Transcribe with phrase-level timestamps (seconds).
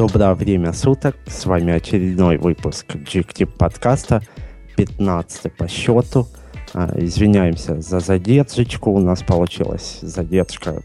[0.00, 1.14] Доброе время суток.
[1.26, 4.22] С вами очередной выпуск GKTIP подкаста,
[4.78, 6.26] 15 по счету.
[6.72, 8.92] А, извиняемся за задержку.
[8.92, 10.80] У нас получилась задержка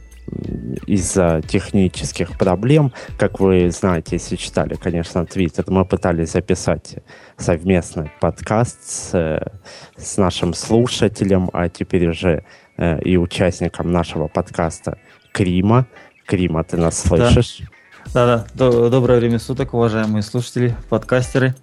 [0.85, 2.91] из-за технических проблем.
[3.17, 6.97] Как вы знаете, если читали, конечно, твиттер, мы пытались записать
[7.37, 9.47] совместный подкаст с, э,
[9.95, 12.43] с нашим слушателем, а теперь уже
[12.75, 14.97] э, и участником нашего подкаста
[15.31, 15.87] Крима.
[16.25, 17.59] Крима, ты нас слышишь?
[17.61, 17.74] Да,
[18.13, 18.45] да.
[18.55, 21.55] Доброе время суток, уважаемые слушатели, подкастеры.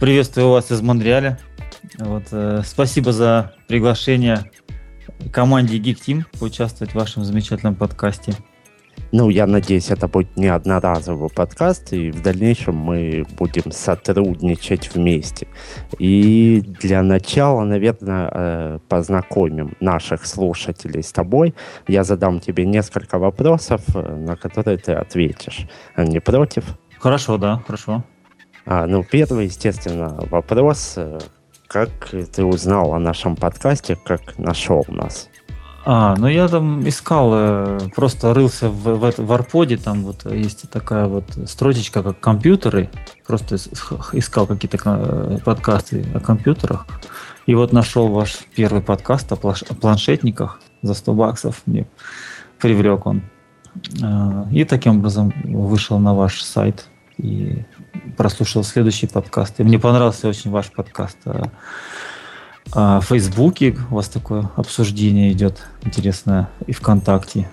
[0.00, 1.38] Приветствую вас из Монреаля.
[1.98, 4.50] Вот, э, спасибо за приглашение
[5.32, 8.34] команде Geek Team поучаствовать в вашем замечательном подкасте.
[9.10, 15.48] Ну, я надеюсь, это будет не одноразовый подкаст, и в дальнейшем мы будем сотрудничать вместе.
[15.98, 21.54] И для начала, наверное, э, познакомим наших слушателей с тобой.
[21.86, 25.66] Я задам тебе несколько вопросов, э, на которые ты ответишь.
[25.96, 26.64] Не против?
[26.98, 28.04] Хорошо, да, хорошо.
[28.66, 30.94] А, ну, первый, естественно, вопрос.
[30.96, 31.18] Э,
[31.66, 35.27] как ты узнал о нашем подкасте, как нашел нас?
[35.90, 40.68] А, ну я там искал, э, просто рылся в, в, в Арподе, там вот есть
[40.68, 42.90] такая вот строчечка, как компьютеры,
[43.26, 46.86] просто искал какие-то э, подкасты о компьютерах,
[47.46, 51.86] и вот нашел ваш первый подкаст о планшетниках за 100 баксов, мне
[52.60, 53.22] привлек он.
[54.02, 56.84] Э, и таким образом вышел на ваш сайт
[57.16, 57.64] и
[58.18, 59.58] прослушал следующий подкаст.
[59.58, 61.16] И мне понравился очень ваш подкаст
[62.72, 67.48] а в Фейсбуке у вас такое обсуждение идет интересное и ВКонтакте.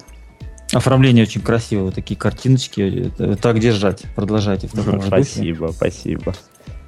[0.73, 3.11] Оформление очень красивое, вот такие картиночки.
[3.41, 5.77] Так держать, продолжайте в таком Спасибо, духе.
[5.77, 6.35] спасибо.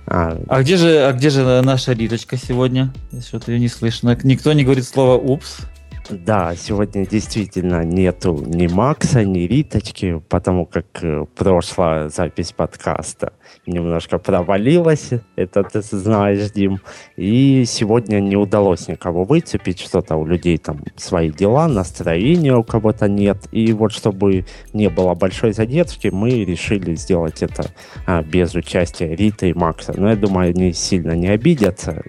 [0.07, 2.93] А, а где же, а где же наша Риточка сегодня?
[3.25, 4.17] Что-то ее не слышно.
[4.23, 5.59] Никто не говорит слово «упс».
[6.09, 13.33] Да, сегодня действительно нету ни Макса, ни Риточки, потому как э, прошлая запись подкаста
[13.65, 16.79] немножко провалилась, это ты знаешь, Дим.
[17.17, 23.09] И сегодня не удалось никого выцепить, что-то у людей там свои дела, настроения у кого-то
[23.09, 23.47] нет.
[23.51, 27.65] И вот чтобы не было большой задержки, мы решили сделать это
[28.05, 29.93] а, без участия Риты и Макса.
[29.97, 32.01] Но я думаю, они сильно не обидятся.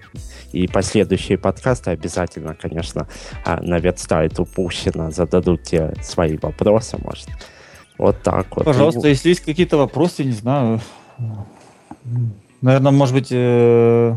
[0.51, 3.07] И последующие подкасты обязательно, конечно,
[3.45, 7.27] а, на ветстайт упущено, зададут тебе свои вопросы, может.
[7.97, 8.65] Вот так вот.
[8.65, 9.11] Пожалуйста, и...
[9.11, 10.79] если есть какие-то вопросы, не знаю,
[12.61, 14.15] наверное, может быть, э,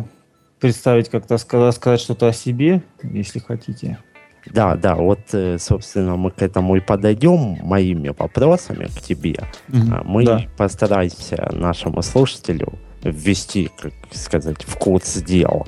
[0.61, 3.99] представить как-то, сказать что-то о себе, если хотите.
[4.47, 9.37] Да, да, вот, э, собственно, мы к этому и подойдем моими вопросами к тебе.
[9.69, 10.45] Mm-hmm, мы да.
[10.57, 15.65] постараемся нашему слушателю ввести, как сказать, в курс дела.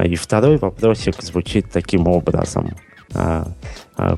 [0.00, 2.70] А, и второй вопросик звучит таким образом.
[3.14, 3.48] А,
[3.96, 4.16] а,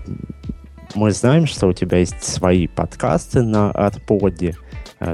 [0.94, 4.56] мы знаем, что у тебя есть свои подкасты на Арподе.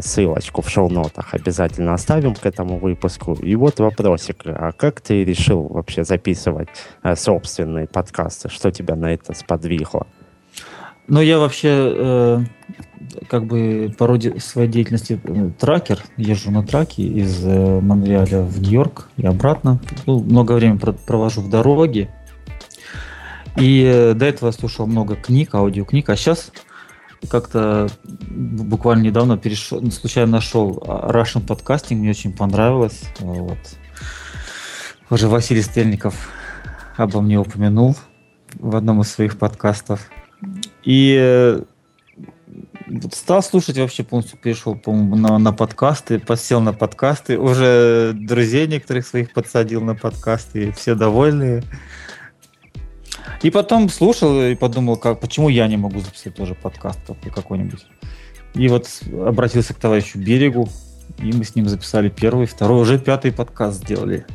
[0.00, 3.32] Ссылочку в шоу-нотах обязательно оставим к этому выпуску.
[3.32, 4.42] И вот вопросик.
[4.44, 6.68] А как ты решил вообще записывать
[7.14, 8.50] собственные подкасты?
[8.50, 10.06] Что тебя на это сподвигло?
[11.06, 12.40] Ну, я вообще э,
[13.28, 18.60] как бы по роде своей деятельности э, тракер, езжу на траке из э, Монреаля в
[18.60, 19.81] Нью-Йорк и обратно.
[20.06, 22.10] Ну, много времени провожу в дороге.
[23.56, 26.53] И э, до этого слушал много книг, аудиокниг, а сейчас
[27.28, 33.03] как-то буквально недавно перешел, ну, случайно нашел а, Russian подкастинг, мне очень понравилось.
[33.19, 33.59] Вот.
[35.10, 36.28] Уже Василий Стрельников
[36.97, 37.97] обо мне упомянул
[38.59, 40.09] в одном из своих подкастов.
[40.84, 41.59] И
[43.12, 49.06] стал слушать вообще полностью перешел, по-моему, на, на подкасты, подсел на подкасты, уже друзей некоторых
[49.06, 51.62] своих подсадил на подкасты, все довольные.
[53.43, 57.00] И потом слушал и подумал, как, почему я не могу записать тоже подкаст
[57.34, 57.87] какой-нибудь.
[58.54, 60.69] И вот обратился к товарищу Берегу,
[61.19, 64.27] и мы с ним записали первый, второй, уже пятый подкаст сделали.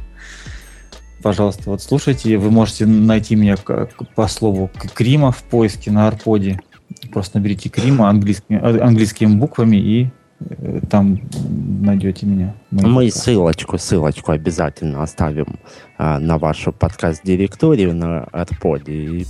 [1.21, 3.55] Пожалуйста, вот слушайте, вы можете найти меня
[4.15, 6.59] по слову Крима в поиске на Арподе.
[7.11, 10.09] Просто наберите Крима английскими, английскими буквами и
[10.39, 11.19] э, там
[11.81, 12.55] найдете меня.
[12.71, 15.59] Мы ссылочку, ссылочку обязательно оставим
[15.97, 18.93] а, на вашу подкаст-директорию на Арподе.
[18.93, 19.27] И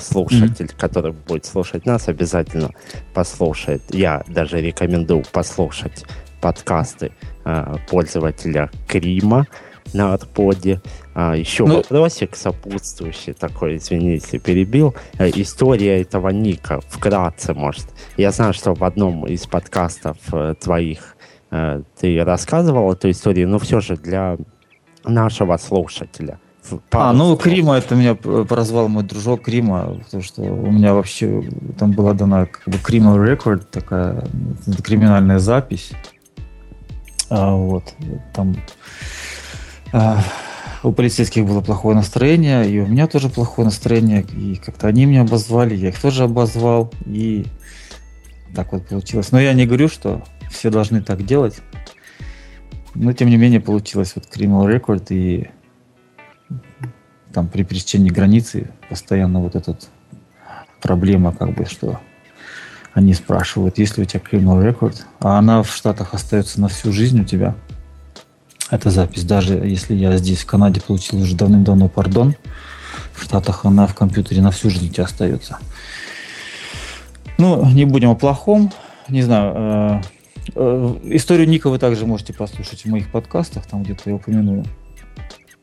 [0.00, 0.78] слушатель, mm-hmm.
[0.78, 2.70] который будет слушать нас, обязательно
[3.12, 3.82] послушает.
[3.90, 6.04] Я даже рекомендую послушать
[6.40, 7.12] подкасты
[7.44, 9.46] а, пользователя Крима
[9.94, 10.80] на Арподе.
[11.14, 14.94] А, еще ну, вопросик сопутствующий такой, извини, если перебил.
[15.18, 17.86] Э, история этого ника, вкратце, может.
[18.16, 21.16] Я знаю, что в одном из подкастов э, твоих
[21.50, 24.36] э, ты рассказывал эту историю, но все же для
[25.04, 26.40] нашего слушателя.
[26.92, 31.44] А, ну Крима, это меня прозвал мой дружок Крима, потому что у меня вообще
[31.78, 34.24] там была дана как бы Крима Рекорд, такая
[34.82, 35.92] криминальная запись.
[37.28, 37.94] А, вот,
[38.32, 38.56] там
[40.82, 45.22] у полицейских было плохое настроение, и у меня тоже плохое настроение, и как-то они меня
[45.22, 47.46] обозвали, я их тоже обозвал, и
[48.54, 49.32] так вот получилось.
[49.32, 51.60] Но я не говорю, что все должны так делать,
[52.94, 55.48] но тем не менее получилось вот Criminal Record, и
[57.32, 59.76] там при пересечении границы постоянно вот эта
[60.80, 62.00] проблема, как бы, что
[62.92, 66.92] они спрашивают, есть ли у тебя criminal record, а она в Штатах остается на всю
[66.92, 67.56] жизнь у тебя.
[68.74, 72.34] Эта запись, даже если я здесь, в Канаде, получил уже давным-давно пардон,
[73.12, 75.58] в Штатах она в компьютере на всю жизнь у тебя остается.
[77.38, 78.72] Ну, не будем о плохом.
[79.08, 80.02] Не знаю, э,
[80.56, 84.64] э, историю Ника вы также можете послушать в моих подкастах, там где-то я упомяну.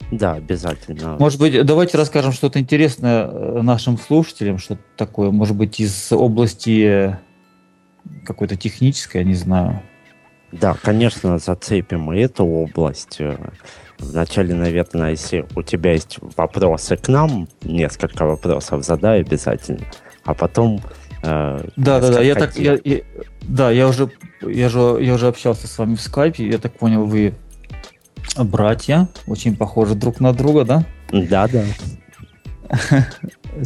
[0.10, 1.18] Да, обязательно.
[1.20, 7.18] Может быть, давайте расскажем что-то интересное э, нашим слушателям, что-то такое, может быть, из области
[8.24, 9.82] какой-то технической, я не знаю.
[10.52, 13.20] Да, конечно, зацепим и эту область.
[14.00, 19.86] Вначале, наверное, если у тебя есть вопросы к нам, несколько вопросов задай обязательно,
[20.24, 20.82] а потом
[21.24, 23.02] э, да, да, да, я так, я, я,
[23.44, 24.10] да, я уже,
[24.42, 27.36] я же, я уже общался с вами в скайпе, я так понял, вы
[28.38, 30.86] братья, очень похожи друг на друга, да?
[31.12, 31.64] Да, да.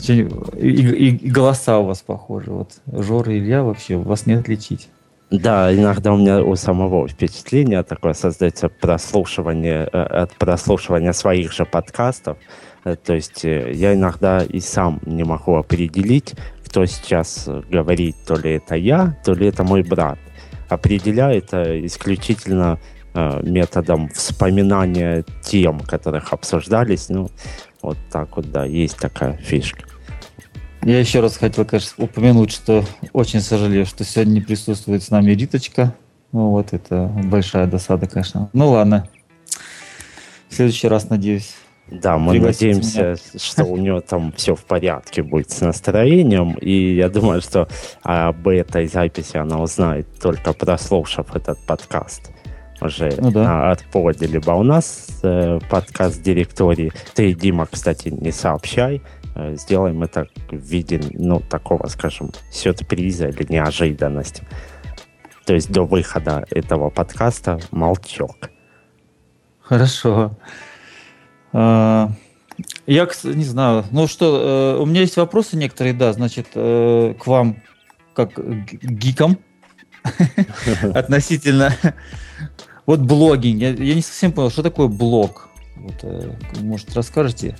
[0.01, 0.27] И,
[0.57, 2.49] и, и голоса у вас похожи.
[2.49, 4.89] Вот Жора и Илья вообще вас не отличить.
[5.31, 11.65] Да, иногда у меня у самого впечатление такое создается прослушивание э, от прослушивания своих же
[11.65, 12.37] подкастов.
[12.83, 18.35] Э, то есть э, я иногда и сам не могу определить, кто сейчас говорит, то
[18.35, 20.19] ли это я, то ли это мой брат.
[20.69, 22.79] Определяю это исключительно
[23.43, 27.07] методом вспоминания тем, которых обсуждались.
[27.07, 27.29] Ну,
[27.81, 29.85] вот так вот, да, есть такая фишка.
[30.85, 35.31] Я еще раз хотел, конечно, упомянуть, что очень сожалею, что сегодня не присутствует с нами
[35.31, 35.95] Риточка.
[36.31, 38.51] Ну вот, это большая досада, конечно.
[38.53, 39.09] Ну ладно.
[40.47, 41.55] В следующий раз, надеюсь.
[41.89, 43.15] Да, мы надеемся, меня.
[43.35, 46.53] что у него там все в порядке будет с настроением.
[46.61, 47.67] И я думаю, что
[48.03, 52.31] об этой записи она узнает только прослушав этот подкаст
[52.81, 53.43] уже ну, да.
[53.43, 56.91] на отподе, либо у нас э, подкаст директории.
[57.13, 59.01] Ты, Дима, кстати, не сообщай.
[59.35, 64.43] Э, сделаем это в виде, ну, такого, скажем, сюрприза или неожиданности.
[65.45, 68.49] То есть до выхода этого подкаста молчок.
[69.61, 70.37] Хорошо.
[71.51, 72.11] А,
[72.87, 77.27] я, не знаю, ну что, э, у меня есть вопросы некоторые, да, значит, э, к
[77.27, 77.61] вам,
[78.13, 79.37] как гикам,
[80.93, 81.75] относительно
[82.85, 83.59] вот блогинг.
[83.59, 85.49] Я, я не совсем понял, что такое блог.
[85.75, 86.05] Вот,
[86.61, 87.57] может, расскажете?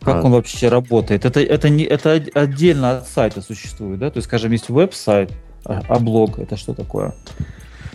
[0.00, 0.22] Как а.
[0.22, 1.24] он вообще работает?
[1.24, 4.10] Это, это, не, это отдельно от сайта существует, да?
[4.10, 5.32] То есть, скажем, есть веб-сайт,
[5.64, 7.14] а, а блог это что такое?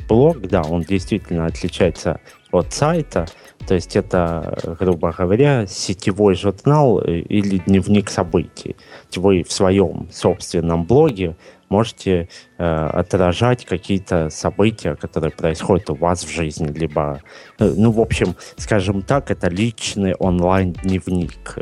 [0.07, 2.19] Блог, да, он действительно отличается
[2.51, 3.27] от сайта.
[3.67, 8.75] То есть это, грубо говоря, сетевой журнал э, или дневник событий.
[9.15, 11.35] Вы в своем собственном блоге
[11.69, 17.21] можете э, отражать какие-то события, которые происходят у вас в жизни, либо,
[17.59, 21.59] э, ну, в общем, скажем так, это личный онлайн-дневник.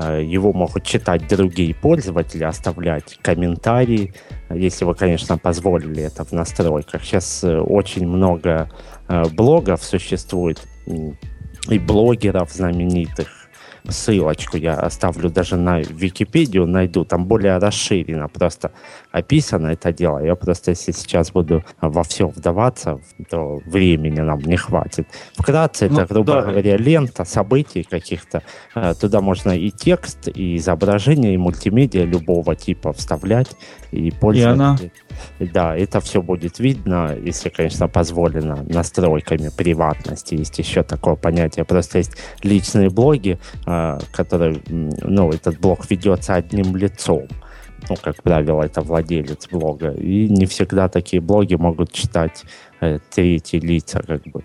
[0.00, 4.14] Э, его могут читать другие пользователи, оставлять комментарии,
[4.48, 7.04] если вы, конечно, позволили это в настройках.
[7.04, 8.70] Сейчас э, очень много
[9.08, 10.60] э, блогов существует
[11.68, 13.39] и блогеров знаменитых,
[13.88, 18.72] ссылочку я оставлю даже на Википедию, найду, там более расширено просто
[19.12, 20.18] описано это дело.
[20.18, 25.06] Я просто, если сейчас буду во все вдаваться, то времени нам не хватит.
[25.34, 26.42] Вкратце, ну, это, грубо да.
[26.42, 28.42] говоря, лента событий каких-то.
[28.74, 33.50] Э, туда можно и текст, и изображение, и мультимедиа любого типа вставлять,
[33.90, 34.90] и пользоваться.
[35.38, 40.34] Да, это все будет видно, если, конечно, позволено настройками приватности.
[40.34, 41.64] Есть еще такое понятие.
[41.64, 43.38] Просто есть личные блоги,
[43.70, 47.28] э, которые, ну, этот блог ведется одним лицом
[47.88, 49.92] ну, как правило, это владелец блога.
[49.92, 52.44] И не всегда такие блоги могут читать
[52.80, 54.44] э, третьи лица, как бы.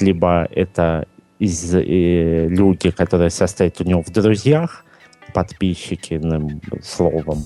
[0.00, 1.06] Либо это
[1.38, 4.84] из э, люди, которые состоят у него в друзьях,
[5.32, 6.20] подписчики,
[6.82, 7.44] словом,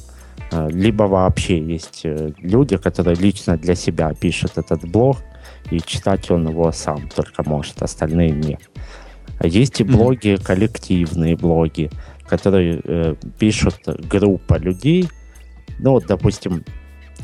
[0.53, 5.17] э, либо вообще есть э, люди, которые лично для себя пишут этот блог,
[5.71, 8.61] и читать он его сам только может, остальные нет.
[9.43, 11.91] Есть и блоги, коллективные блоги,
[12.27, 15.09] которые э, пишут группа людей,
[15.79, 16.65] ну, вот, допустим,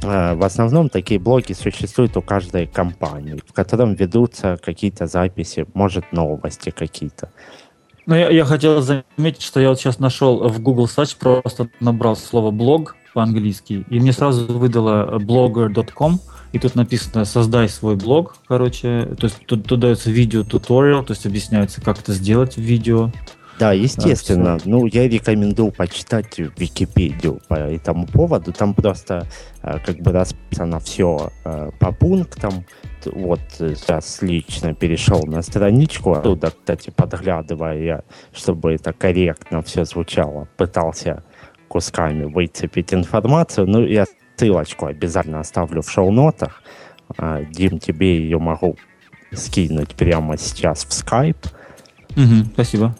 [0.02, 6.12] э, в основном такие блоги существуют у каждой компании, в котором ведутся какие-то записи, может,
[6.12, 7.30] новости какие-то.
[8.06, 12.16] Ну, я, я хотел заметить, что я вот сейчас нашел в Google Search, просто набрал
[12.16, 16.20] слово блог по-английски, и мне сразу выдало blogger.com,
[16.54, 21.26] и тут написано «создай свой блог», короче, то есть тут, тут дается видео-туториал, то есть
[21.26, 23.10] объясняется, как это сделать в видео,
[23.58, 24.58] да, естественно.
[24.58, 28.52] Да, ну, я рекомендую почитать Википедию по этому поводу.
[28.52, 29.28] Там просто
[29.62, 32.64] э, как бы расписано все э, по пунктам.
[33.04, 40.48] Вот сейчас лично перешел на страничку, оттуда, кстати, подглядывая я, чтобы это корректно все звучало,
[40.56, 41.22] пытался
[41.68, 43.68] кусками выцепить информацию.
[43.68, 44.04] Ну, я
[44.36, 46.62] ссылочку обязательно оставлю в шоу-нотах.
[47.18, 48.76] Э, Дим, тебе ее могу
[49.32, 51.52] скинуть прямо сейчас в Skype.
[52.16, 52.94] Угу, спасибо.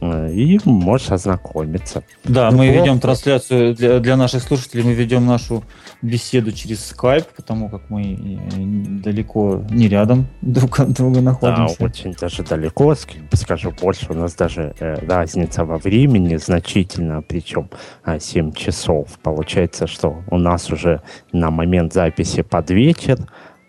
[0.00, 2.02] Э, и можешь ознакомиться.
[2.24, 2.80] Да, ну, мы вот.
[2.80, 5.64] ведем трансляцию для, для наших слушателей, мы ведем нашу
[6.02, 11.76] беседу через Skype, потому как мы э, далеко не рядом друг от друга находимся.
[11.78, 12.94] Да, очень даже далеко,
[13.32, 17.70] скажу больше, у нас даже э, разница во времени значительно, причем
[18.04, 19.18] э, 7 часов.
[19.22, 21.02] Получается, что у нас уже
[21.32, 23.18] на момент записи под вечер,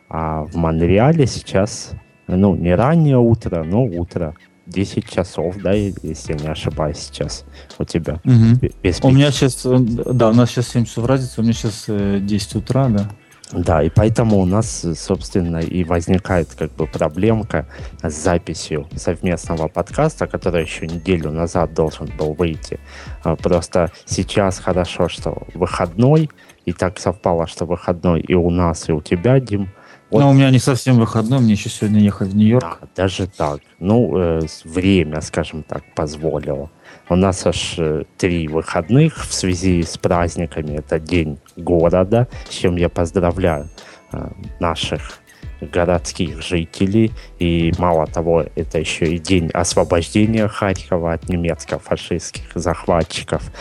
[0.10, 1.92] а в Монреале сейчас,
[2.28, 4.36] ну, не раннее утро, но утро.
[4.68, 7.46] 10 часов, да, если не ошибаюсь сейчас
[7.78, 8.20] у тебя.
[8.26, 8.72] Угу.
[8.84, 11.86] Без у меня сейчас, э, да, у нас сейчас 7 часов разница, у меня сейчас
[11.88, 13.10] 10 э, утра, да.
[13.54, 17.66] Да, и поэтому у нас, собственно, и возникает как бы проблемка
[18.04, 22.78] с записью совместного подкаста, который еще неделю назад должен был выйти.
[23.24, 26.30] А, просто сейчас хорошо, что выходной,
[26.66, 29.70] и так совпало, что выходной и у нас, и у тебя, Дим.
[30.10, 30.22] Вот.
[30.22, 32.80] Но у меня не совсем выходной, мне еще сегодня ехать в Нью-Йорк.
[32.82, 33.60] Да, даже так.
[33.80, 36.72] Ну, э, время, скажем так, позволило.
[37.10, 40.78] У нас аж э, три выходных в связи с праздниками.
[40.78, 43.70] Это День города, с чем я поздравляю
[44.14, 44.30] э,
[44.62, 45.20] наших
[45.60, 47.12] городских жителей.
[47.40, 53.52] И мало того, это еще и день освобождения Харькова от немецко-фашистских захватчиков.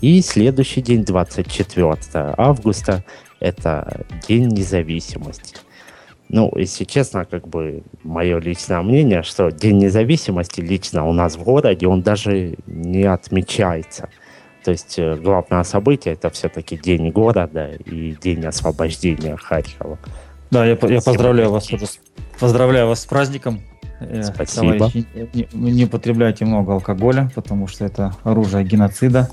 [0.00, 3.04] И следующий день, 24 августа,
[3.40, 5.58] это День независимости.
[6.32, 11.42] Ну, если честно, как бы мое личное мнение, что День независимости лично у нас в
[11.44, 14.08] городе, он даже не отмечается.
[14.64, 19.98] То есть э, главное событие это все-таки День города и День освобождения Харькова.
[20.50, 21.68] Да, я, я поздравляю вас.
[22.40, 23.60] Поздравляю вас с праздником.
[24.00, 24.78] Э, Спасибо.
[24.78, 29.28] Товарищи, не, не употребляйте много алкоголя, потому что это оружие геноцида.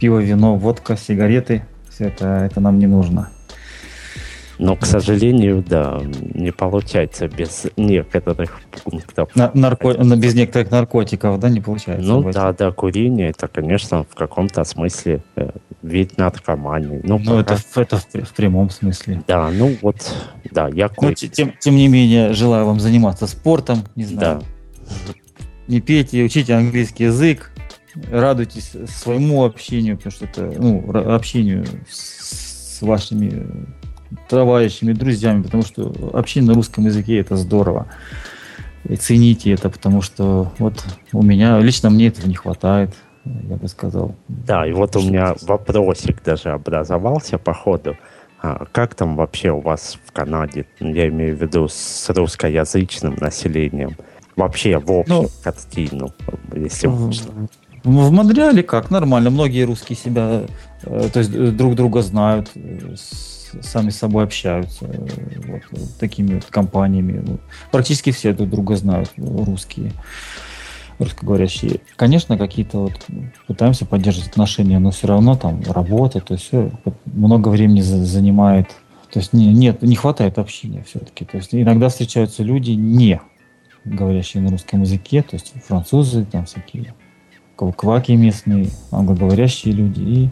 [0.00, 1.62] Пиво, вино, водка, сигареты.
[1.88, 3.30] Все это, это нам не нужно.
[4.60, 6.02] Но, к сожалению, да,
[6.34, 9.34] не получается без некоторых пунктов.
[9.34, 9.94] На, нарко...
[10.16, 12.06] Без некоторых наркотиков, да, не получается?
[12.06, 12.38] Ну обойти.
[12.38, 15.48] да, да, курение это, конечно, в каком-то смысле э,
[15.82, 17.00] вид наркомании.
[17.02, 17.54] Ну, ну пока...
[17.54, 19.22] это, это в, в прямом смысле.
[19.26, 20.14] Да, ну вот,
[20.50, 21.14] да, я курю.
[21.14, 24.40] Тем, тем не менее, желаю вам заниматься спортом, не знаю.
[24.40, 25.12] Да.
[25.68, 27.50] Не пейте, учите английский язык,
[28.10, 33.46] радуйтесь своему общению, потому что это, ну, общению с вашими
[34.28, 37.86] товарищами, друзьями, потому что общение на русском языке это здорово.
[38.88, 43.68] И цените это, потому что вот у меня, лично мне этого не хватает, я бы
[43.68, 44.14] сказал.
[44.28, 47.96] Да, и вот у меня вопросик даже образовался по ходу.
[48.42, 53.96] А как там вообще у вас в Канаде, я имею в виду с русскоязычным населением?
[54.36, 56.14] Вообще в общем ну, картину,
[56.54, 57.48] если можно.
[57.84, 58.90] В Монреале как?
[58.90, 59.30] Нормально.
[59.30, 60.42] Многие русские себя,
[60.82, 62.94] э, то есть э, друг друга знают, э,
[63.62, 67.22] сами с собой общаются вот, такими вот компаниями.
[67.24, 67.40] Вот.
[67.70, 69.92] Практически все друг друга знают, русские,
[70.98, 71.80] русскоговорящие.
[71.96, 73.06] Конечно, какие-то вот
[73.46, 76.50] пытаемся поддерживать отношения, но все равно там работа, то есть
[77.06, 78.68] много времени занимает.
[79.12, 81.24] То есть не, нет, не хватает общения все-таки.
[81.24, 83.20] То есть иногда встречаются люди не
[83.84, 86.94] говорящие на русском языке, то есть французы, там всякие
[87.76, 90.00] кваки местные, англоговорящие люди.
[90.00, 90.28] И,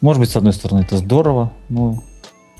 [0.00, 2.02] может быть, с одной стороны, это здорово, но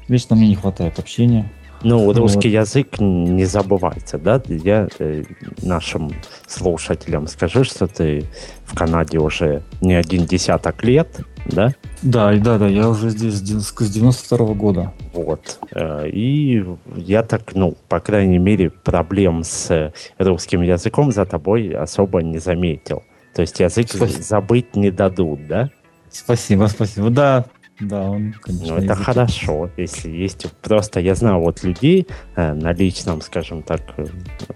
[0.09, 1.50] Лично мне не хватает общения.
[1.83, 2.17] Ну, вот.
[2.17, 4.43] русский язык не забывается, да?
[4.49, 5.23] Я э,
[5.62, 6.11] нашим
[6.47, 8.25] слушателям скажу, что ты
[8.65, 11.73] в Канаде уже не один десяток лет, да?
[12.03, 14.93] Да, да, да, я уже здесь с 92 -го года.
[15.12, 15.61] Вот.
[15.73, 16.65] Э, и
[16.97, 23.05] я так, ну, по крайней мере, проблем с русским языком за тобой особо не заметил.
[23.35, 24.23] То есть язык Спасибо.
[24.23, 25.71] забыть не дадут, да?
[26.11, 27.11] Спасибо, спасибо.
[27.11, 27.45] Да,
[27.81, 28.75] да, он, конечно.
[28.75, 29.05] Ну, это язык.
[29.05, 30.47] хорошо, если есть.
[30.63, 34.07] Просто я знаю вот людей э, на личном, скажем так, э,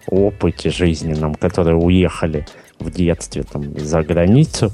[0.09, 2.47] опыте жизненном, которые уехали
[2.81, 4.73] в детстве там за границу,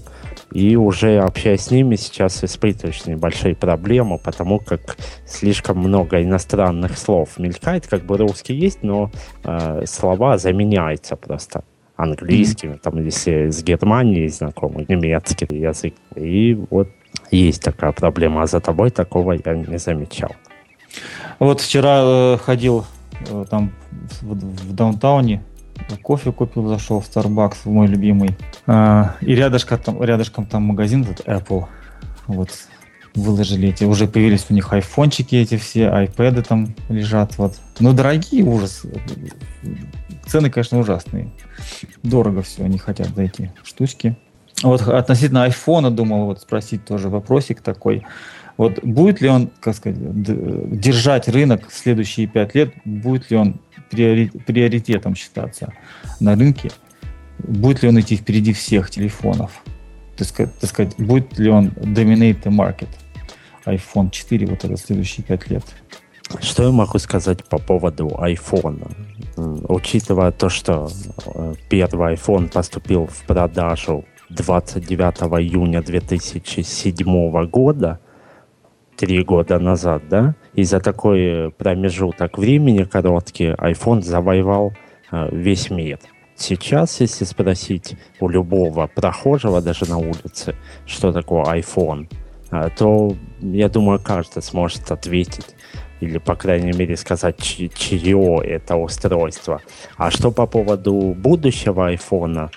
[0.52, 7.38] и уже общаясь с ними, сейчас испытываешь небольшие проблемы, потому как слишком много иностранных слов
[7.38, 9.10] мелькает, как бы русский есть, но
[9.44, 11.64] э, слова заменяются просто
[11.96, 12.80] английскими, mm-hmm.
[12.80, 15.94] там, если с Германией знакомый, немецкий язык.
[16.14, 16.88] И вот
[17.30, 20.34] есть такая проблема, а за тобой такого я не замечал.
[21.38, 22.86] Вот вчера э, ходил
[23.28, 23.72] э, там
[24.22, 25.42] в, в даунтауне,
[26.02, 28.36] кофе купил, зашел в Starbucks, в мой любимый.
[28.66, 31.66] А, и рядышком там, рядышком там магазин этот Apple.
[32.26, 32.50] Вот
[33.14, 37.56] выложили эти, уже появились у них айфончики эти все, айпэды там лежат, вот.
[37.80, 38.82] Ну, дорогие, ужас.
[40.26, 41.30] Цены, конечно, ужасные.
[42.02, 44.16] Дорого все, они хотят за эти штучки.
[44.62, 48.04] Вот относительно айфона думал вот спросить тоже вопросик такой.
[48.56, 49.98] Вот будет ли он, как сказать,
[50.80, 53.60] держать рынок следующие пять лет, будет ли он
[53.90, 55.72] приоритетом считаться
[56.18, 56.70] на рынке,
[57.38, 59.62] будет ли он идти впереди всех телефонов,
[60.16, 62.88] так сказать, так сказать будет ли он dominate the market,
[63.64, 65.64] iPhone 4 вот это следующие пять лет.
[66.40, 68.92] Что я могу сказать по поводу iPhone?
[69.68, 70.90] Учитывая то, что
[71.26, 78.00] э, первый iPhone поступил в продажу 29 июня 2007 года,
[78.96, 84.72] три года назад, да, и за такой промежуток времени короткий iPhone завоевал
[85.10, 85.98] э, весь мир.
[86.36, 90.54] Сейчас, если спросить у любого прохожего даже на улице,
[90.84, 92.08] что такое iPhone,
[92.50, 95.54] э, то, я думаю, каждый сможет ответить
[96.00, 99.62] или, по крайней мере, сказать, чье это устройство.
[99.96, 102.50] А что по поводу будущего айфона,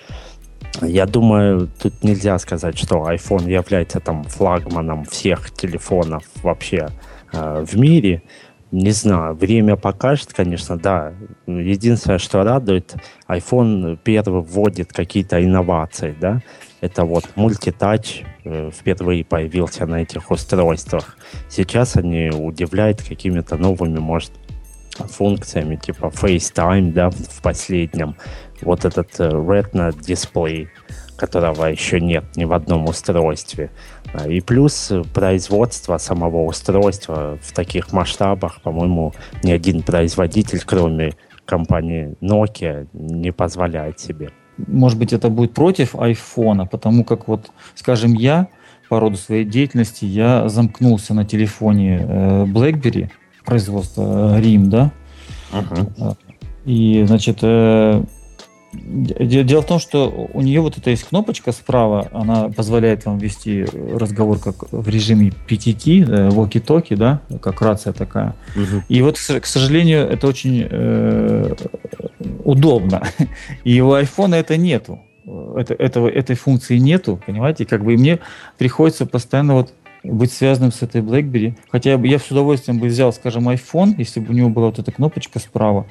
[0.81, 6.89] я думаю, тут нельзя сказать, что iPhone является там флагманом всех телефонов вообще
[7.33, 8.23] э, в мире.
[8.71, 11.13] Не знаю, время покажет, конечно, да.
[11.45, 12.95] Единственное, что радует,
[13.27, 16.41] iPhone первый вводит какие-то инновации, да.
[16.79, 21.17] Это вот мультитач э, впервые появился на этих устройствах.
[21.49, 24.31] Сейчас они удивляют какими-то новыми, может,
[24.97, 28.15] функциями, типа FaceTime, да, в последнем.
[28.61, 30.69] Вот этот э, Retina дисплей,
[31.17, 33.69] которого еще нет ни в одном устройстве.
[34.13, 41.13] А, и плюс производство самого устройства в таких масштабах, по-моему, ни один производитель, кроме
[41.45, 44.31] компании Nokia, не позволяет себе.
[44.57, 48.47] Может быть, это будет против айфона, потому как вот, скажем, я
[48.89, 53.09] по роду своей деятельности, я замкнулся на телефоне э, BlackBerry,
[53.45, 54.91] производства э, Рим, да?
[55.51, 56.17] Uh-huh.
[56.65, 57.39] И, значит,
[58.73, 63.65] Дело в том, что у нее вот эта есть кнопочка справа, она позволяет вам вести
[63.65, 68.35] разговор как в режиме PTT, walkie-talkie, да, как рация такая.
[68.55, 68.83] Угу.
[68.87, 71.53] И вот, к сожалению, это очень э,
[72.43, 73.03] удобно.
[73.63, 74.99] И у iPhone это нету.
[75.55, 77.65] Это, этого, этой функции нету, понимаете?
[77.65, 78.19] Как бы и мне
[78.57, 81.55] приходится постоянно вот быть связанным с этой BlackBerry.
[81.69, 84.91] Хотя я с удовольствием бы взял, скажем, iPhone, если бы у него была вот эта
[84.91, 85.87] кнопочка справа.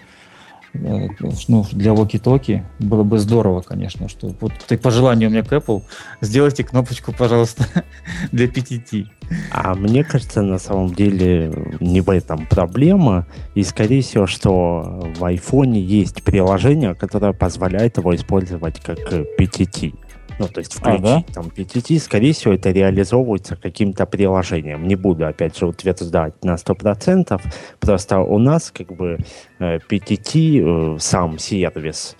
[0.73, 5.53] Ну, для walkie-talkie было бы здорово, конечно, что вот так по желанию у меня к
[5.53, 5.83] Apple
[6.21, 7.67] сделайте кнопочку, пожалуйста,
[8.33, 9.07] для PTT.
[9.51, 15.25] А мне кажется, на самом деле не в этом проблема, и скорее всего, что в
[15.25, 18.99] iPhone есть приложение, которое позволяет его использовать как
[19.39, 19.95] PTT.
[20.40, 21.24] Ну, то есть включить а, да?
[21.35, 24.88] там PTT, скорее всего, это реализовывается каким-то приложением.
[24.88, 27.38] Не буду, опять же, утверждать на 100%.
[27.79, 29.18] Просто у нас как бы
[29.59, 32.16] PTT, э, сам сервис,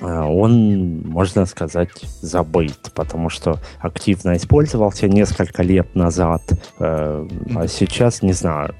[0.00, 1.90] э, он, можно сказать,
[2.22, 6.42] забыт, потому что активно использовался несколько лет назад,
[6.80, 8.74] э, а сейчас, не знаю,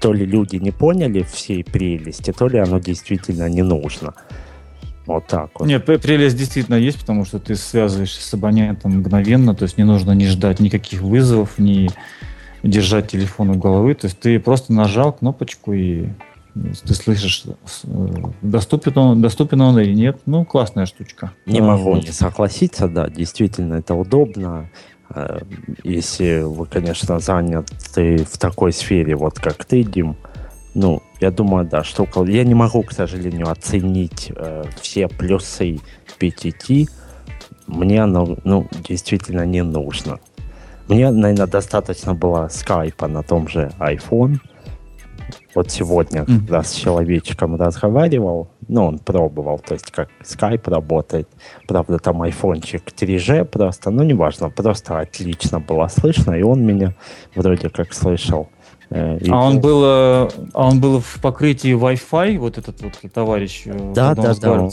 [0.00, 4.14] то ли люди не поняли всей прелести, то ли оно действительно не нужно.
[5.06, 5.66] Вот так вот.
[5.66, 10.12] Нет, прелесть действительно есть, потому что ты связываешься с абонентом мгновенно, то есть не нужно
[10.12, 11.90] не ждать никаких вызовов, не
[12.62, 16.08] держать телефон у головы, то есть ты просто нажал кнопочку и
[16.54, 17.44] ты слышишь,
[17.84, 17.88] э,
[18.42, 20.20] доступен он, доступен он или нет.
[20.26, 21.32] Ну, классная штучка.
[21.46, 22.04] Не а, могу вот.
[22.04, 24.68] не согласиться, да, действительно, это удобно.
[25.08, 25.40] Э,
[25.82, 30.16] если вы, конечно, заняты в такой сфере, вот как ты, Дим,
[30.74, 32.26] ну, я думаю, да, что около...
[32.26, 35.80] Я не могу, к сожалению, оценить э, все плюсы
[36.18, 36.88] PTT.
[37.66, 40.18] Мне оно, ну, действительно не нужно.
[40.88, 44.38] Мне, наверное, достаточно было скайпа на том же iPhone.
[45.54, 46.26] Вот сегодня, mm.
[46.26, 51.28] когда с человечком разговаривал, ну, он пробовал, то есть как скайп работает.
[51.68, 56.94] Правда, там айфончик 3G просто, ну, неважно, просто отлично было слышно, и он меня
[57.34, 58.48] вроде как слышал.
[58.94, 62.92] Э, и а он был, э, а он был в покрытии Wi-Fi, вот этот вот
[63.12, 63.62] товарищ.
[63.66, 64.52] Э, да, да, да.
[64.52, 64.70] Он,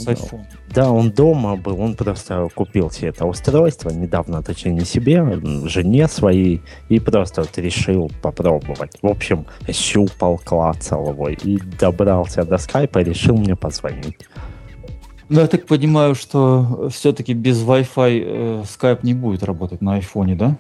[0.73, 6.07] да, он дома был, он просто купил себе это устройство недавно, точнее не себе, жене
[6.07, 8.97] своей, и просто вот решил попробовать.
[9.01, 14.27] В общем, щупал, клацал его и добрался до скайпа и решил мне позвонить.
[15.29, 20.35] Ну, я так понимаю, что все-таки без Wi-Fi э, Skype не будет работать на айфоне,
[20.35, 20.57] да?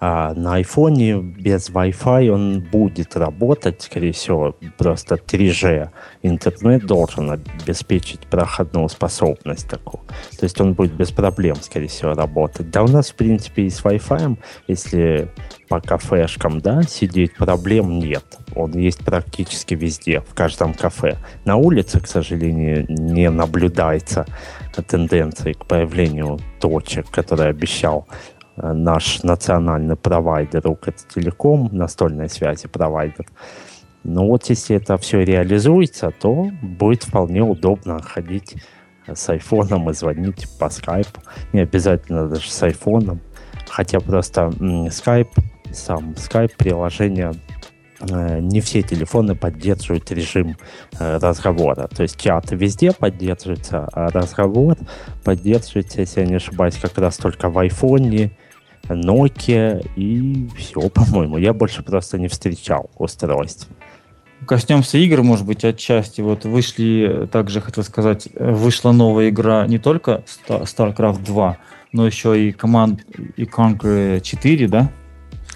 [0.00, 5.90] А на айфоне без Wi-Fi он будет работать, скорее всего, просто 3G.
[6.22, 10.02] Интернет должен обеспечить проходную способность такую.
[10.38, 12.70] То есть он будет без проблем, скорее всего, работать.
[12.70, 15.28] Да у нас, в принципе, и с Wi-Fi, если
[15.68, 18.24] по кафешкам, да, сидеть, проблем нет.
[18.54, 21.16] Он есть практически везде, в каждом кафе.
[21.44, 24.26] На улице, к сожалению, не наблюдается
[24.86, 28.06] тенденции к появлению точек, которые обещал
[28.62, 33.26] наш национальный провайдер Укртелеком, настольной связи провайдер.
[34.04, 38.56] Но вот если это все реализуется, то будет вполне удобно ходить
[39.06, 41.20] с айфоном и звонить по скайпу.
[41.52, 43.20] Не обязательно даже с айфоном.
[43.68, 44.52] Хотя просто
[44.90, 45.28] скайп,
[45.72, 47.34] сам скайп приложение
[48.00, 50.56] э, не все телефоны поддерживают режим
[50.98, 51.88] э, разговора.
[51.88, 54.76] То есть чат везде поддерживается, а разговор
[55.24, 58.32] поддерживается, если я не ошибаюсь, как раз только в айфоне,
[58.88, 61.38] Nokia и все, по-моему.
[61.38, 63.68] Я больше просто не встречал устройств.
[64.46, 66.20] Коснемся игр, может быть, отчасти.
[66.20, 71.58] Вот вышли, также хотел сказать, вышла новая игра не только StarCraft 2,
[71.92, 73.00] но еще и Command
[73.36, 74.90] и Conquer 4, да?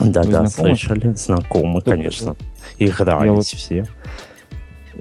[0.01, 0.77] Да, Вы да, знакомы?
[0.77, 2.37] слышали, знакомы, конечно.
[2.79, 3.47] Игрались вот...
[3.47, 3.87] все.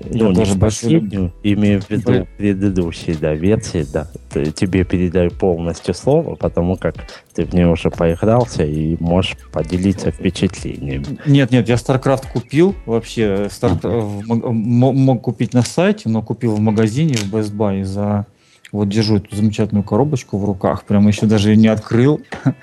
[0.10, 4.08] Я ну, тоже последнюю, имею в виду предыдущие, да, версии, да.
[4.34, 6.96] Тебе передаю полностью слово, потому как
[7.34, 11.20] ты в нее уже поигрался и можешь поделиться впечатлениями.
[11.26, 13.48] Нет, нет, я StarCraft купил вообще.
[13.50, 13.80] Star...
[13.82, 14.52] Uh-huh.
[14.52, 18.26] Мог купить на сайте, но купил в магазине в Best Buy за...
[18.72, 22.22] Вот держу эту замечательную коробочку в руках, прям еще даже не открыл.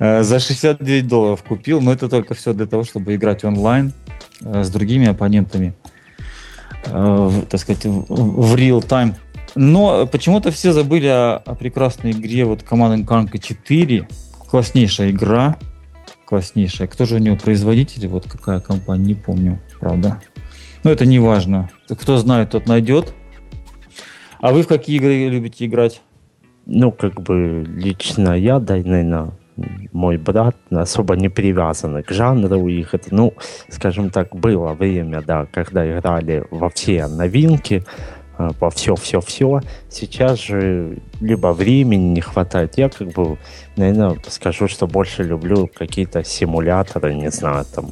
[0.00, 3.92] Э, за 69 долларов купил, но это только все для того, чтобы играть онлайн
[4.42, 5.74] э, с другими оппонентами.
[6.86, 9.14] Э, так сказать, в real time.
[9.54, 14.08] Но почему-то все забыли о, о прекрасной игре вот Command Conquer 4.
[14.50, 15.56] Класснейшая игра.
[16.24, 16.88] Класснейшая.
[16.88, 18.06] Кто же у него производитель?
[18.08, 20.20] Вот какая компания, не помню, правда.
[20.84, 21.70] Но это не важно.
[21.88, 23.14] Кто знает, тот найдет.
[24.40, 26.02] А вы в какие игры любите играть?
[26.66, 29.32] Ну, как бы лично я, да, наверное,
[29.92, 32.94] мой брат особо не привязаны к жанру их.
[32.94, 33.34] Это, ну,
[33.68, 37.84] скажем так, было время, да, когда играли во все новинки,
[38.38, 39.60] во все-все-все.
[39.90, 42.78] Сейчас же либо времени не хватает.
[42.78, 43.36] Я как бы,
[43.76, 47.90] наверное, скажу, что больше люблю какие-то симуляторы, не знаю, там,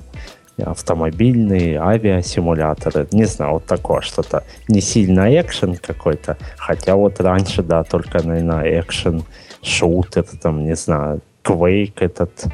[0.65, 4.45] автомобильные, авиасимуляторы, не знаю, вот такое что-то.
[4.69, 9.25] Не сильно экшен какой-то, хотя вот раньше, да, только, наверное, экшен,
[9.63, 12.47] шутер, там, не знаю, Quake этот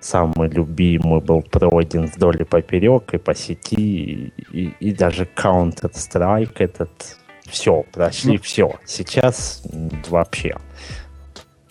[0.00, 6.56] самый любимый был пройден вдоль и поперек, и по сети, и, и, и даже Counter-Strike
[6.58, 7.18] этот.
[7.54, 8.74] Все, прошли ну, все.
[8.84, 9.62] Сейчас
[10.08, 10.56] вообще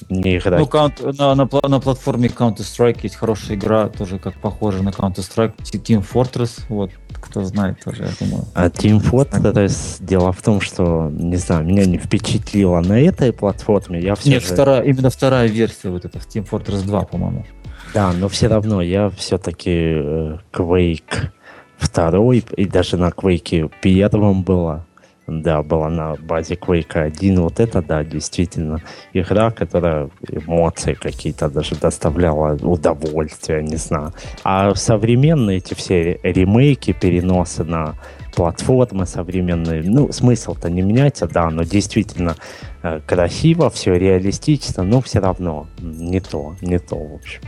[0.09, 0.61] не играть.
[0.61, 5.55] Ну, count, на, на, на платформе Counter-Strike есть хорошая игра, тоже как похожа на Counter-Strike,
[5.57, 8.45] Team Fortress, вот, кто знает тоже, я думаю.
[8.53, 13.99] А Team Fortress, дело в том, что, не знаю, меня не впечатлило на этой платформе,
[13.99, 14.53] я все Нет, же...
[14.53, 17.45] вторая, именно вторая версия вот эта, Team Fortress 2, по-моему.
[17.93, 21.29] Да, но все равно я все-таки э, Quake
[21.77, 24.85] второй, и даже на Quake первом была
[25.27, 27.41] да, была на базе Quake 1.
[27.41, 28.81] Вот это, да, действительно
[29.13, 34.13] игра, которая эмоции какие-то даже доставляла удовольствие, не знаю.
[34.43, 37.95] А современные эти все ремейки, переносы на
[38.35, 42.35] платформы современные, ну, смысл-то не меняется, да, но действительно
[42.81, 47.41] э, красиво, все реалистично, но все равно не то, не то, в общем.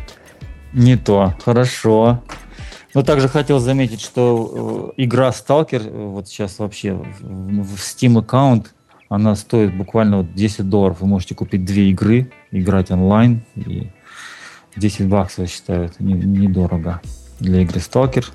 [0.73, 2.21] Не то, хорошо.
[2.95, 8.73] Но также хотел заметить, что э, игра Stalker, э, вот сейчас вообще в Steam аккаунт,
[9.09, 11.01] она стоит буквально вот 10 долларов.
[11.01, 13.43] Вы можете купить две игры, играть онлайн.
[13.55, 13.91] И
[14.77, 17.01] 10 баксов, я считаю, это недорого
[17.41, 18.25] для игры Stalker.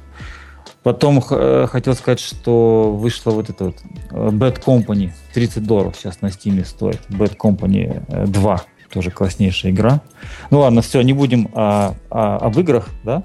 [0.82, 3.76] Потом э, хотел сказать, что вышла вот эта вот
[4.10, 7.00] Bad Company, 30 долларов сейчас на Steam стоит.
[7.08, 10.02] Bad Company 2, тоже класснейшая игра.
[10.50, 13.22] Ну ладно, все, не будем о, о, об играх, да?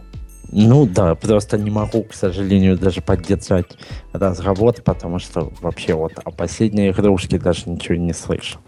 [0.52, 3.78] Ну да, просто не могу, к сожалению, даже поддержать
[4.14, 8.62] разговор, потому что вообще вот о последней игрушке даже ничего не слышал.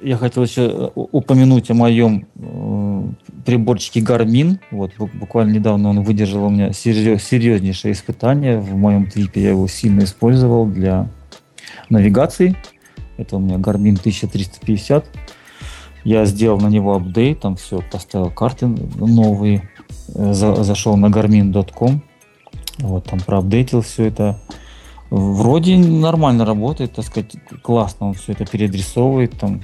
[0.00, 4.58] Я хотел еще э, упомянуть о моем э, приборчике Garmin.
[4.72, 8.58] Вот буквально недавно он выдержал у меня серьез, серьезнейшее испытание.
[8.58, 11.08] В моем трипе я его сильно использовал для
[11.88, 12.56] навигации.
[13.16, 15.06] Это у меня Garmin 1350.
[16.04, 19.70] Я сделал на него апдейт, там все, поставил карты новые,
[20.08, 22.02] за, зашел на garmin.com,
[22.78, 24.38] вот, там проапдейтил все это.
[25.10, 29.60] Вроде нормально работает, так сказать, классно он все это переадресовывает, там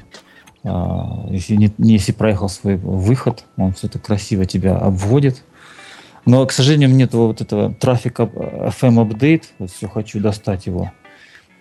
[0.64, 5.44] А, если, не, если проехал свой выход, он все это красиво тебя обводит.
[6.26, 9.44] Но, к сожалению, нет вот этого трафика FM update.
[9.58, 10.92] Вот все хочу достать его.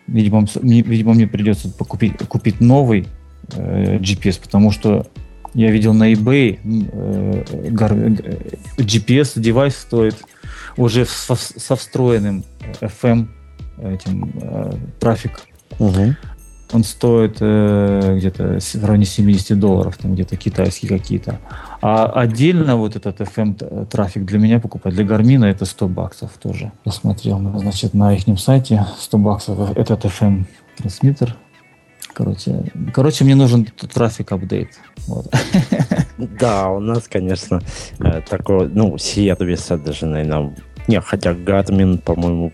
[0.08, 3.08] Видимо, мне, видимо, мне придется покупить, купить новый
[3.53, 5.08] э, GPS, потому что
[5.58, 10.15] я видел на eBay э, э GPS девайс стоит
[10.78, 12.43] уже со, встроенным
[12.80, 13.28] FM
[13.82, 15.39] этим э, трафик.
[15.80, 16.15] Угу.
[16.74, 21.39] Он стоит э, где-то в районе 70 долларов, там где-то китайские какие-то.
[21.82, 26.72] А отдельно вот этот FM трафик для меня покупать, для Гармина это 100 баксов тоже.
[26.86, 30.46] Я смотрел, значит, на их сайте 100 баксов этот FM
[30.78, 31.36] трансмиттер.
[32.17, 32.63] Короче,
[32.95, 34.69] короче, мне нужен трафик апдейт.
[35.08, 35.27] Вот.
[36.17, 37.62] Да, у нас, конечно,
[37.99, 40.56] э, такой, ну, сервиса даже, наверное,
[40.88, 42.51] не, хотя Garmin, по-моему,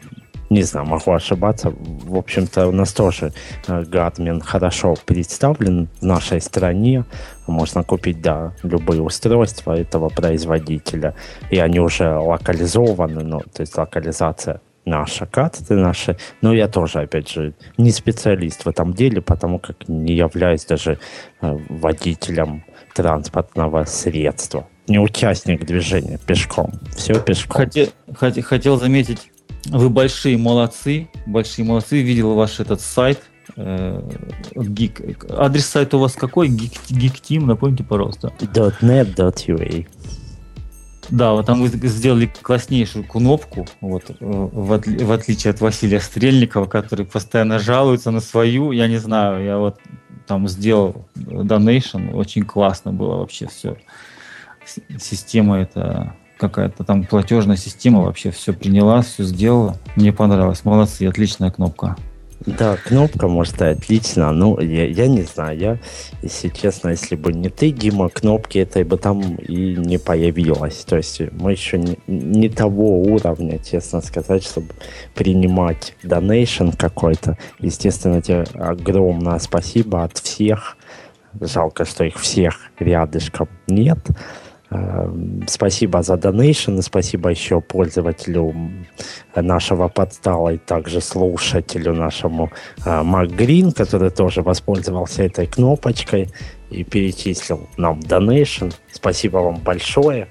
[0.50, 1.74] не знаю, могу ошибаться.
[1.74, 3.32] В общем-то, у нас тоже
[3.66, 7.06] Garmin э, хорошо представлен в нашей стране.
[7.48, 11.14] Можно купить, да, любые устройства этого производителя.
[11.52, 16.18] И они уже локализованы, ну, то есть локализация наша, карты наши.
[16.42, 21.00] Но я тоже, опять же, не специалист в этом деле, потому как не являюсь даже
[21.42, 24.68] э, водителем транспортного средства.
[24.88, 26.74] Не участник движения, пешком.
[26.96, 27.62] Все пешком.
[27.62, 27.88] Хотел,
[28.44, 29.32] хотел заметить,
[29.66, 32.02] вы большие молодцы, большие молодцы.
[32.02, 33.20] Видел ваш этот сайт.
[33.56, 34.02] Э,
[34.56, 35.34] Geek.
[35.38, 36.50] Адрес сайта у вас какой?
[36.50, 38.34] Geek, Geek Team, напомните, пожалуйста.
[38.82, 39.88] .net.ua
[41.10, 46.00] да, вот там вы сделали класснейшую кнопку, вот, э, в, отли, в отличие от Василия
[46.00, 49.80] Стрельникова, который постоянно жалуется на свою, я не знаю, я вот
[50.26, 53.78] там сделал donation, очень классно было вообще все.
[54.98, 59.78] Система это какая-то там платежная система вообще все приняла, все сделала.
[59.96, 60.66] Мне понравилось.
[60.66, 61.96] Молодцы, отличная кнопка.
[62.46, 64.32] Да, кнопка может отлично.
[64.32, 65.78] Ну, я, я не знаю, я,
[66.22, 70.84] если честно, если бы не ты, Дима, кнопки этой бы там и не появилось.
[70.84, 74.68] То есть мы еще не, не того уровня, честно сказать, чтобы
[75.16, 77.38] принимать донейшн какой-то.
[77.60, 80.78] Естественно, тебе огромное спасибо от всех.
[81.40, 84.00] Жалко, что их всех рядышком нет.
[85.48, 88.54] Спасибо за донейшн, спасибо еще пользователю
[89.36, 92.52] нашего подстала и также слушателю нашему
[92.86, 96.30] Макгрин, который тоже воспользовался этой кнопочкой
[96.70, 98.70] и перечислил нам донейшн.
[98.92, 100.28] Спасибо вам большое.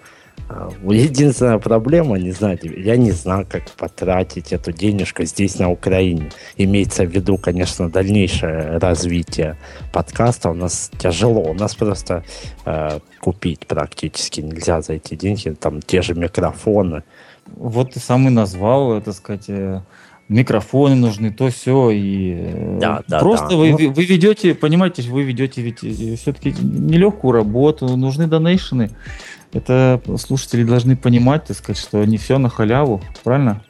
[0.55, 6.31] А, единственная проблема, не знаю, я не знаю, как потратить эту денежку здесь, на Украине.
[6.57, 9.57] Имеется в виду, конечно, дальнейшее развитие
[9.93, 10.51] подкаста.
[10.51, 12.25] У нас тяжело, у нас просто
[12.65, 15.51] э, купить практически нельзя за эти деньги.
[15.59, 17.03] Там те же микрофоны.
[17.47, 19.81] Вот ты сам и назвал, так сказать, э,
[20.29, 21.91] микрофоны нужны, то все.
[21.91, 23.57] И э, да, да, просто да.
[23.57, 28.91] Вы, вы ведете, понимаете, вы ведете ведь э, все-таки нелегкую работу, нужны донейшены
[29.53, 33.63] это слушатели должны понимать, так сказать, что не все на халяву, правильно?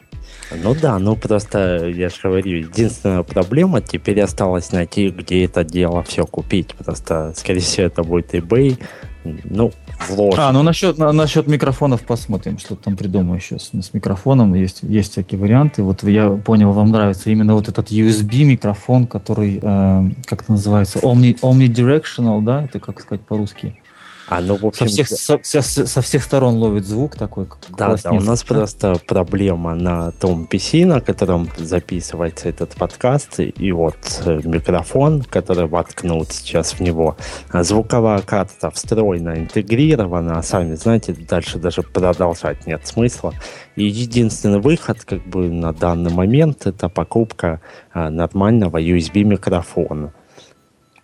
[0.51, 6.03] Ну да, ну просто, я же говорю, единственная проблема теперь осталось найти, где это дело
[6.03, 6.75] все купить.
[6.75, 8.77] Просто, скорее всего, это будет eBay.
[9.23, 9.71] Ну,
[10.09, 10.35] вложь.
[10.37, 14.53] А, ну насчет, на, насчет микрофонов посмотрим, что там придумаю еще с, с микрофоном.
[14.53, 15.81] Есть, есть всякие варианты.
[15.81, 20.99] Вот я понял, вам нравится именно вот этот USB микрофон, который, э, как это называется,
[20.99, 22.65] Omni, Omnidirectional, да?
[22.65, 23.81] Это как сказать по-русски?
[24.27, 27.47] А, ну, в общем, со, всех, со, со, со всех сторон ловит звук такой.
[27.77, 33.71] Да, да, у нас просто проблема на том PC, на котором записывается этот подкаст, и
[33.71, 37.17] вот э, микрофон, который воткнут сейчас в него.
[37.51, 43.33] А звуковая карта встроена, интегрирована, а сами знаете, дальше даже продолжать нет смысла.
[43.75, 47.59] И единственный выход как бы на данный момент это покупка
[47.91, 50.13] а, нормального USB микрофона.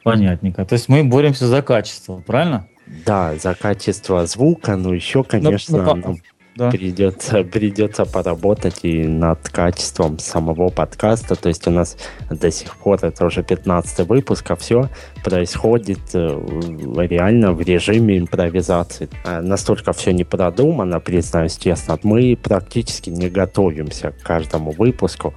[0.04, 0.66] Понятненько.
[0.66, 2.68] То есть мы боремся за качество, правильно?
[3.06, 6.18] Да, за качество звука, но еще, конечно, но, но, нам
[6.60, 6.70] да.
[6.72, 11.36] придется, придется поработать и над качеством самого подкаста.
[11.36, 11.98] То есть у нас
[12.30, 14.90] до сих пор, это уже 15 выпуск, а все
[15.24, 16.28] происходит э,
[17.08, 19.10] реально в режиме импровизации.
[19.24, 21.98] А настолько все не продумано, признаюсь честно.
[22.04, 25.34] Мы практически не готовимся к каждому выпуску.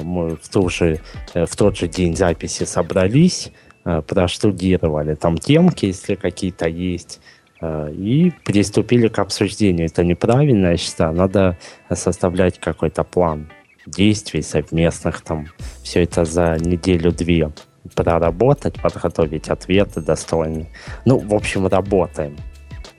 [0.00, 1.00] Мы в, ту же,
[1.34, 3.50] э, в тот же день записи собрались,
[3.82, 7.20] проштудировали там темки, если какие-то есть,
[7.60, 9.86] э, и приступили к обсуждению.
[9.86, 11.14] Это неправильно, я считаю.
[11.14, 11.56] Надо
[11.92, 13.48] составлять какой-то план
[13.86, 15.48] действий совместных, там,
[15.82, 17.50] все это за неделю-две
[17.94, 20.66] проработать, подготовить ответы достойные.
[21.04, 22.36] Ну, в общем, работаем.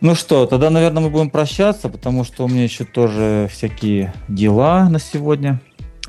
[0.01, 4.89] Ну что, тогда, наверное, мы будем прощаться, потому что у меня еще тоже всякие дела
[4.89, 5.61] на сегодня.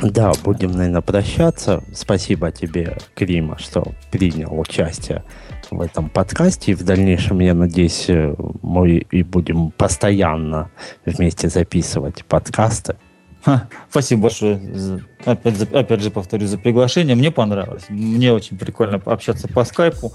[0.03, 1.83] Да, будем, наверное, прощаться.
[1.95, 5.23] Спасибо тебе, Крима, что принял участие
[5.71, 6.73] в этом подкасте.
[6.73, 10.71] И в дальнейшем, я надеюсь, э, мы и будем постоянно
[11.07, 12.97] вместе записывать подкасты.
[13.45, 14.59] Ха, спасибо большое.
[14.75, 17.15] За, опять, за, опять же повторю за приглашение.
[17.15, 17.85] Мне понравилось.
[17.89, 20.13] Мне очень прикольно общаться по скайпу.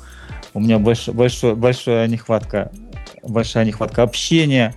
[0.53, 2.71] У меня больш, большой, большая нехватка,
[3.23, 4.73] большая нехватка общения.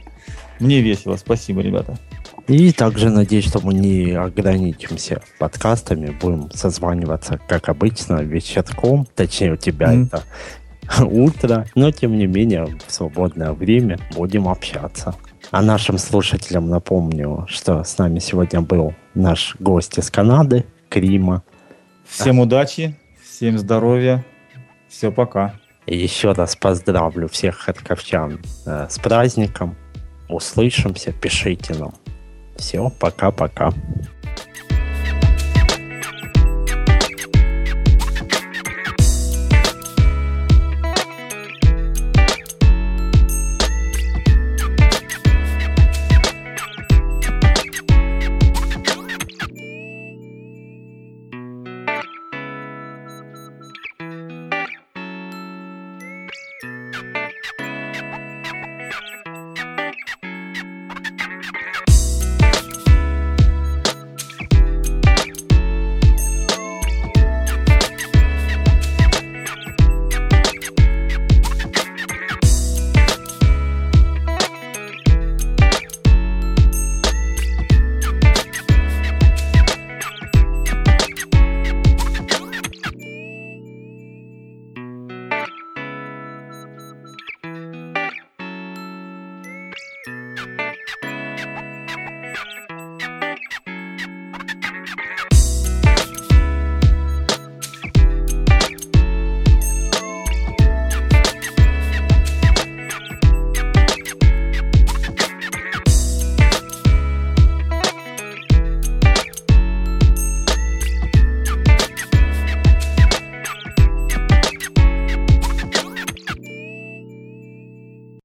[0.60, 1.16] Мне весело.
[1.16, 1.98] Спасибо, ребята.
[2.50, 9.56] И также надеюсь, что мы не ограничимся подкастами, будем созваниваться, как обычно, вечерком, точнее у
[9.56, 10.06] тебя mm.
[10.08, 15.14] это утро, но тем не менее в свободное время будем общаться.
[15.52, 21.44] А нашим слушателям напомню, что с нами сегодня был наш гость из Канады, Крима.
[22.04, 22.42] Всем а.
[22.42, 24.26] удачи, всем здоровья,
[24.88, 25.54] все, пока.
[25.86, 29.76] И еще раз поздравлю всех харьковчан э, с праздником.
[30.28, 31.94] Услышимся, пишите нам.
[32.60, 33.72] Все, пока-пока.